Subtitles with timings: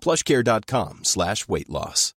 [0.00, 2.14] plushcare.com slash weight loss.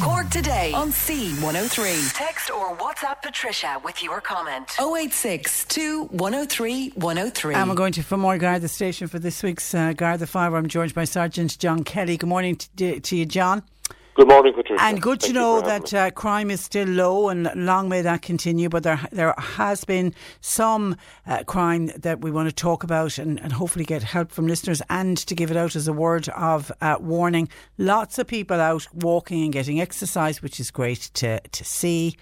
[0.00, 2.12] Cork today on C103.
[2.14, 4.68] Text or WhatsApp Patricia with your comment.
[4.80, 5.66] 086
[6.10, 7.54] 103 103.
[7.54, 10.56] And we're going to Fermoy Garda station for this week's uh, Garda Fire.
[10.56, 12.16] I'm joined by Sergeant John Kelly.
[12.16, 13.62] Good morning to, to you, John.
[14.14, 14.82] Good morning, Patricia.
[14.82, 18.20] And good Thank to know that uh, crime is still low and long may that
[18.20, 18.68] continue.
[18.68, 20.96] But there there has been some
[21.26, 24.82] uh, crime that we want to talk about and, and hopefully get help from listeners
[24.90, 27.48] and to give it out as a word of uh, warning.
[27.78, 32.16] Lots of people out walking and getting exercise, which is great to, to see.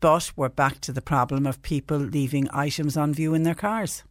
[0.00, 4.02] But we're back to the problem of people leaving items on view in their cars.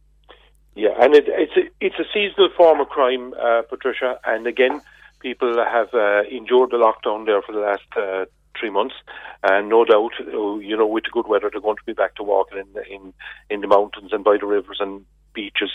[0.76, 4.18] Yeah, and it, it's a, it's a seasonal form of crime, uh, Patricia.
[4.24, 4.80] And again,
[5.24, 8.26] people have uh, endured the lockdown there for the last uh,
[8.58, 8.94] three months,
[9.42, 12.14] and no doubt, uh, you know, with the good weather, they're going to be back
[12.16, 13.02] to walking in the, in
[13.48, 15.72] in the mountains and by the rivers and beaches.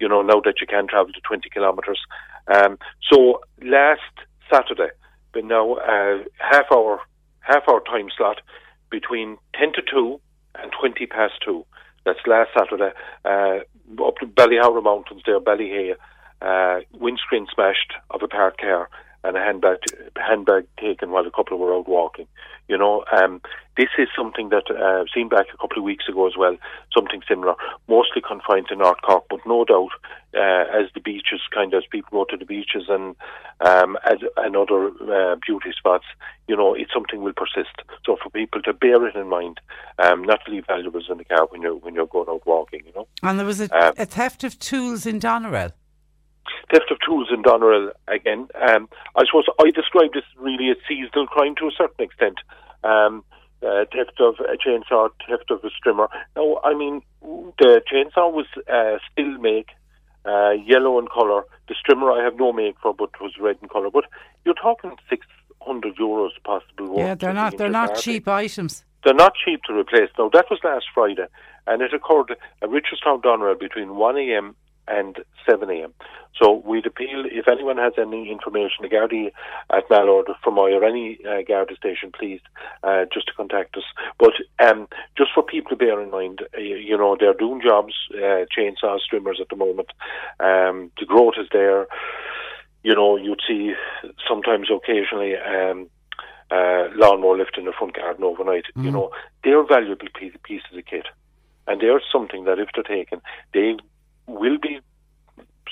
[0.00, 2.00] You know, now that you can travel to twenty kilometres.
[2.54, 2.78] Um,
[3.10, 4.14] so last
[4.52, 4.90] Saturday,
[5.32, 6.18] but now uh,
[6.52, 7.00] half hour
[7.40, 8.40] half hour time slot
[8.90, 10.20] between ten to two
[10.60, 11.64] and twenty past two.
[12.04, 12.92] That's last Saturday.
[13.24, 13.58] Uh,
[14.06, 15.94] up to Ballyhoura Mountains there, Ballyhay,
[16.42, 18.88] uh, windscreen smashed of a parked car
[19.24, 19.78] and a handbag
[20.16, 22.26] handbag taken while a couple were out walking.
[22.68, 23.40] You know, um,
[23.78, 26.56] this is something that uh, I've seen back a couple of weeks ago as well.
[26.94, 27.54] Something similar,
[27.88, 29.90] mostly confined to North Cork, but no doubt
[30.34, 33.16] uh, as the beaches kind of as people go to the beaches and
[33.60, 36.04] um, as, and other uh, beauty spots,
[36.46, 37.74] you know, it's something will persist.
[38.04, 39.60] So for people to bear it in mind,
[39.98, 42.82] um, not to leave valuables in the car when you're when you're going out walking.
[42.86, 43.08] You know.
[43.22, 45.72] And there was a, Um, a theft of tools in Doneraile.
[46.72, 48.48] Theft of tools in Doneraile again.
[48.54, 52.38] Um, I suppose I describe this really as a seasonal crime to a certain extent.
[52.84, 53.24] Um,
[53.62, 56.08] uh, theft of a chainsaw, theft of a strimmer.
[56.36, 59.70] Now, I mean, the chainsaw was uh, still make,
[60.24, 61.42] uh, yellow in colour.
[61.68, 63.90] The strimmer I have no make for, but was red in colour.
[63.90, 64.04] But
[64.44, 65.26] you're talking six
[65.60, 66.94] hundred euros possible.
[66.96, 68.84] Yeah, they're not they're not cheap items.
[69.04, 70.10] They're not cheap to replace.
[70.18, 71.26] Now, that was last Friday,
[71.66, 74.54] and it occurred at Richardstown Doneraile between 1am
[74.88, 75.18] and
[75.48, 75.92] 7am.
[76.40, 79.32] So we'd appeal, if anyone has any information, the Gardaí
[79.72, 82.40] at Mallow or Fermoy or any uh, Garda station, please,
[82.84, 83.82] uh, just to contact us.
[84.18, 87.94] But um, just for people to bear in mind, uh, you know, they're doing jobs,
[88.14, 89.88] uh, chainsaws, trimmers at the moment.
[90.38, 91.86] Um, the growth is there.
[92.84, 93.72] You know, you'd see
[94.28, 95.88] sometimes occasionally um,
[96.50, 98.64] uh, lawnmower lift in the front garden overnight.
[98.76, 99.10] You know,
[99.42, 101.06] they're valuable pieces of kit,
[101.66, 103.20] and they're something that if they're taken,
[103.52, 103.76] they
[104.28, 104.78] will be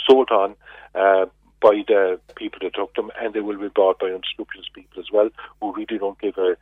[0.09, 0.55] sold on
[0.95, 1.27] uh,
[1.61, 5.07] by the people that took them, and they will be bought by unscrupulous people as
[5.13, 5.29] well,
[5.61, 6.57] who really don't give a,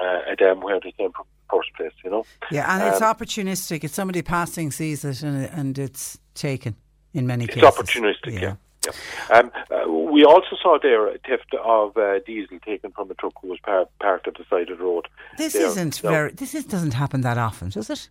[0.00, 1.92] uh, a damn where they came from the first place.
[2.04, 2.24] You know.
[2.50, 3.84] Yeah, and it's Um, opportunistic.
[3.84, 6.76] It's somebody passing sees it and, and it's taken
[7.14, 7.68] in many It's cases.
[7.68, 8.54] It's opportunistic, yeah.
[8.86, 9.36] yeah.
[9.36, 13.34] Um, uh, we also saw there a theft of uh, diesel taken from a truck
[13.42, 15.08] who was par- parked at the side of the road.
[15.36, 15.66] This There.
[15.66, 16.10] isn't No.
[16.10, 16.32] very.
[16.32, 18.08] This is, doesn't happen that often, does it?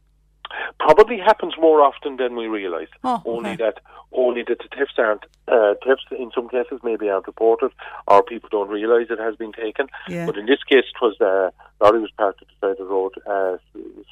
[0.79, 2.89] Probably happens more often than we realise.
[3.03, 3.63] Oh, Only okay.
[3.63, 3.79] that,
[4.11, 7.71] only that the thefts aren't uh, thefts in some cases maybe aren't reported,
[8.07, 9.87] or people don't realise it has been taken.
[10.07, 10.25] Yeah.
[10.25, 11.51] But in this case, it was uh,
[11.83, 13.57] lorry was parked at the side of the road, uh,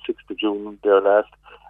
[0.05, 1.29] sixth of June there last,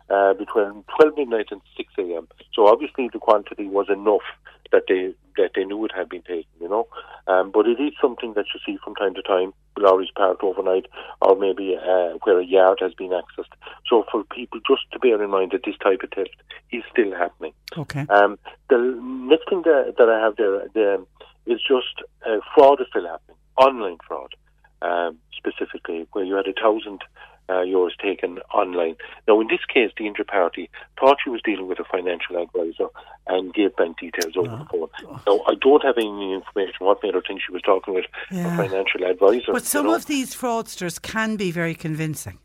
[0.09, 2.27] uh, between twelve midnight and six a.m.
[2.53, 4.27] So obviously the quantity was enough
[4.71, 6.87] that they that they knew it had been taken, you know.
[7.27, 10.85] Um, but it is something that you see from time to time, lorries parked overnight,
[11.21, 13.53] or maybe uh, where a yard has been accessed.
[13.89, 16.35] So for people just to bear in mind that this type of theft
[16.71, 17.53] is still happening.
[17.77, 18.05] Okay.
[18.09, 18.37] Um,
[18.69, 21.05] the next thing that, that I have there the,
[21.45, 24.33] is just uh, fraud is still happening, online fraud
[24.81, 27.01] um, specifically, where you had a thousand
[27.49, 28.95] uh, yours taken online.
[29.27, 30.69] Now, in this case, the injured party
[30.99, 32.87] thought she was dealing with a financial advisor
[33.27, 34.57] and gave bank details over oh.
[34.57, 34.65] the
[35.05, 35.19] phone.
[35.27, 38.53] Now, I don't have any information what made her think she was talking with yeah.
[38.53, 39.51] a financial advisor.
[39.51, 39.97] But some you know.
[39.97, 42.39] of these fraudsters can be very convincing.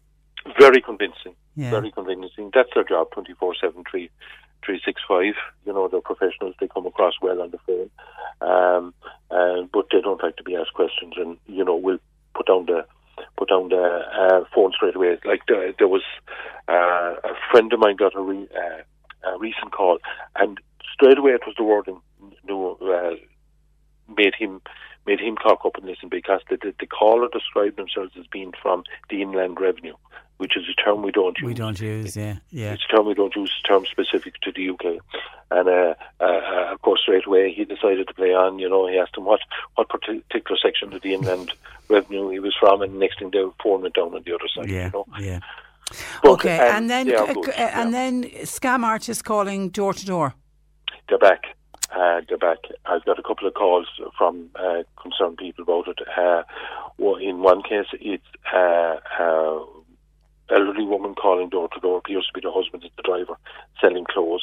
[0.59, 1.35] Very convincing.
[1.57, 1.71] Yeah.
[1.71, 2.51] Very convincing.
[2.55, 4.11] That's their job, 24 7, 3,
[4.65, 5.35] 365.
[5.67, 6.55] You know, they're professionals.
[6.61, 7.91] They come across well on the phone.
[8.41, 8.95] Um,
[9.31, 11.99] uh, but they don't like to be asked questions and, you know, we'll
[12.35, 12.87] put down the put down the
[14.21, 15.19] uh, phone straight away.
[15.25, 16.03] Like the, there was
[16.69, 19.99] uh, a friend of mine got a, re, uh, a recent call,
[20.37, 20.59] and
[20.93, 22.01] straight away it was the wording
[22.47, 23.15] no, uh,
[24.17, 24.61] made him
[25.11, 28.53] made him cock up and listen because the, the, the caller described themselves as being
[28.63, 29.95] from the inland revenue
[30.37, 31.47] which is a term we don't use.
[31.47, 32.73] We don't use, yeah, yeah.
[32.73, 33.53] It's a term we don't use.
[33.55, 35.03] It's a term specific to the UK,
[35.51, 38.59] and uh, uh, of course, straight away he decided to play on.
[38.59, 39.41] You know, he asked him what
[39.75, 41.53] what particular section of the inland
[41.91, 44.71] revenue he was from, and next thing the phone went down on the other side.
[44.71, 45.07] Yeah, you know?
[45.21, 45.41] yeah.
[46.23, 47.99] But, okay, um, and then uh, good, and yeah.
[47.99, 50.35] then scam artists calling door to door.
[51.11, 51.43] They're back.
[51.95, 52.59] Uh, back.
[52.87, 55.99] I've got a couple of calls from uh, concerned people about it.
[56.17, 56.43] Uh,
[57.21, 59.61] in one case, it's uh, uh,
[60.51, 63.37] elderly woman calling door to door appears to be the husband of the driver
[63.81, 64.43] selling clothes.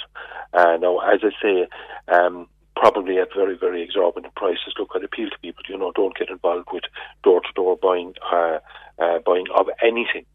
[0.53, 1.67] Uh, now, as I say,
[2.07, 4.73] um, probably at very, very exorbitant prices.
[4.77, 6.83] Look, I appeal to people, you know, don't get involved with
[7.23, 8.59] door to door buying, uh,
[8.99, 10.25] uh, buying of anything.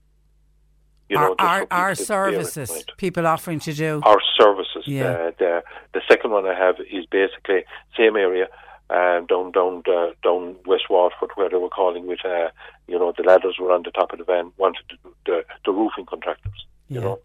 [1.09, 4.85] You know, our, our, our services, people offering to do our services.
[4.87, 5.11] Yeah.
[5.11, 5.63] Uh, the
[5.93, 7.65] the second one I have is basically
[7.97, 8.49] same area,
[8.91, 12.49] um, down down uh, down West Waterford where they were calling with uh,
[12.87, 14.97] you know the ladders were on the top of the van wanted to,
[15.27, 17.07] the the roofing contractors you yeah.
[17.07, 17.19] know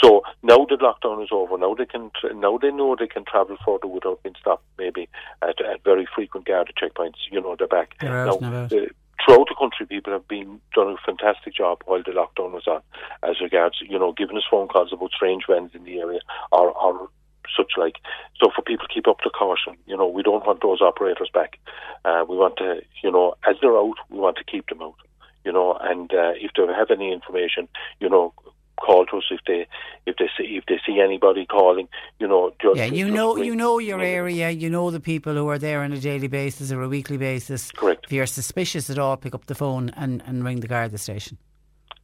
[0.00, 3.56] so now the lockdown is over now they can now they know they can travel
[3.66, 5.08] further without being stopped maybe
[5.42, 8.88] at, at very frequent guard checkpoints you know they're back they're now, the,
[9.28, 12.80] throughout the country, people have been done a fantastic job while the lockdown was on,
[13.22, 16.20] as regards you know giving us phone calls about strange vans in the area
[16.50, 17.08] or, or
[17.56, 17.96] such like.
[18.40, 21.30] So for people to keep up the caution, you know, we don't want those operators
[21.32, 21.58] back.
[22.04, 24.96] Uh, we want to, you know, as they're out, we want to keep them out.
[25.44, 27.68] You know, and uh, if they have any information,
[28.00, 28.34] you know,
[28.80, 29.66] call to us if they
[30.06, 31.88] if they see if they see anybody calling.
[32.18, 33.44] You know, just, yeah, you know, ring.
[33.44, 36.72] you know your area, you know the people who are there on a daily basis
[36.72, 37.70] or a weekly basis.
[37.72, 38.06] Correct.
[38.06, 41.38] If you're suspicious at all, pick up the phone and, and ring the Garda station.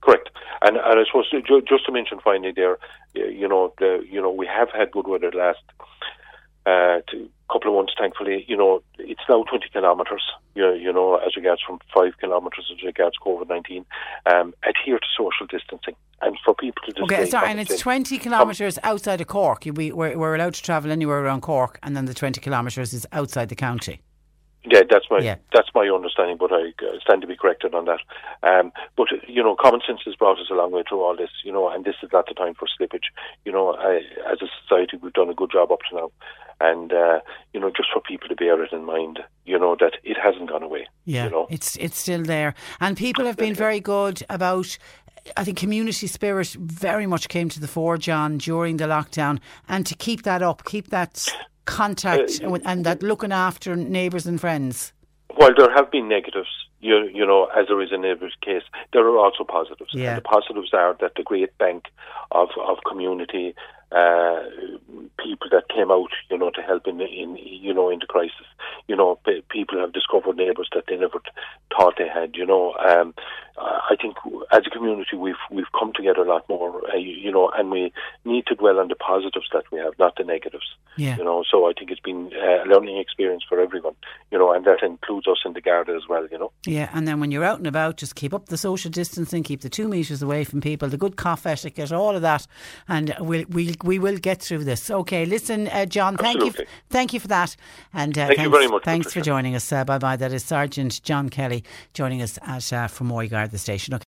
[0.00, 0.31] Correct.
[0.62, 1.31] And, and I suppose
[1.69, 2.79] just to mention finally there,
[3.15, 5.61] you know, the you know we have had good weather the last
[6.66, 7.00] uh,
[7.50, 7.94] couple of months.
[7.99, 10.22] Thankfully, you know, it's now 20 kilometres.
[10.55, 13.84] You, you know, as regards from five kilometres as regards COVID 19.
[14.26, 17.02] Um, adhere to social distancing, and for people to just.
[17.12, 19.64] okay, sorry, and it's 20 kilometres outside of Cork.
[19.64, 23.06] We, we're, we're allowed to travel anywhere around Cork, and then the 20 kilometres is
[23.12, 24.00] outside the county.
[24.66, 25.37] Yeah, that's my yeah.
[25.52, 26.72] that's my understanding, but I
[27.02, 28.00] stand to be corrected on that.
[28.43, 31.28] Um, but you know, common sense has brought us a long way through all this,
[31.44, 33.12] you know, and this is not the time for slippage.
[33.44, 33.96] You know, I,
[34.32, 36.11] as a society, we've done a good job up to now,
[36.61, 37.21] and uh,
[37.53, 40.49] you know, just for people to bear it in mind, you know, that it hasn't
[40.51, 40.87] gone away.
[41.05, 41.47] Yeah, you know?
[41.51, 44.79] it's it's still there, and people have been very good about
[45.37, 49.87] I think community spirit very much came to the fore, John, during the lockdown, and
[49.87, 51.27] to keep that up, keep that
[51.65, 54.93] contact uh, and that looking after neighbours and friends?
[55.37, 56.49] While there have been negatives,
[56.81, 58.62] you, you know, as there is in every case,
[58.93, 59.91] there are also positives.
[59.93, 60.11] Yeah.
[60.11, 61.87] And the positives are that the great bank
[62.31, 63.55] of, of community
[63.94, 64.43] uh,
[65.23, 68.46] people that came out, you know, to help in, in you know, in the crisis.
[68.88, 69.19] You know,
[69.49, 71.20] people have discovered neighbours that they never
[71.70, 72.35] thought they had.
[72.35, 73.14] You know, um,
[73.57, 74.16] I think
[74.52, 76.83] as a community we've we've come together a lot more.
[76.90, 77.92] Uh, you know, and we
[78.25, 80.66] need to dwell on the positives that we have, not the negatives.
[80.97, 81.16] Yeah.
[81.16, 83.95] You know, so I think it's been a learning experience for everyone.
[84.30, 86.26] You know, and that includes us in the Garda as well.
[86.30, 86.52] You know.
[86.66, 89.61] Yeah, and then when you're out and about, just keep up the social distancing, keep
[89.61, 92.47] the two metres away from people, the good cough etiquette, all of that,
[92.88, 94.91] and we'll we we will get through this.
[94.91, 96.64] Okay, listen, uh, John, thank Absolutely.
[96.64, 97.55] you, f- thank you for that,
[97.93, 98.85] and uh, thank thanks, you very much.
[98.85, 99.21] Thanks Patricia.
[99.21, 99.73] for joining us.
[99.73, 100.17] Uh, bye bye.
[100.17, 101.62] That is Sergeant John Kelly
[101.93, 103.95] joining us at uh, Fermoy the Station.
[103.95, 104.05] Okay.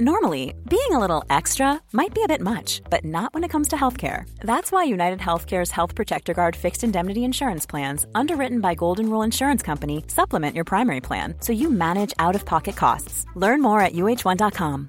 [0.00, 3.68] Normally, being a little extra might be a bit much, but not when it comes
[3.68, 4.28] to healthcare.
[4.40, 9.22] That's why United Healthcare's Health Protector Guard fixed indemnity insurance plans, underwritten by Golden Rule
[9.22, 13.24] Insurance Company, supplement your primary plan so you manage out of pocket costs.
[13.36, 14.88] Learn more at uhone.com.